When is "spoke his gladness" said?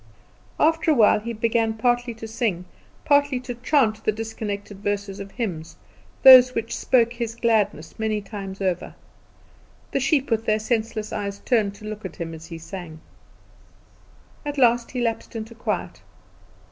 6.75-7.99